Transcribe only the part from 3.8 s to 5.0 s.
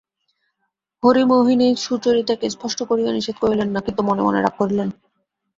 কিন্তু মনে মনে রাগ করিলেন।